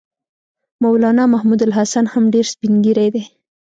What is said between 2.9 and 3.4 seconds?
دی.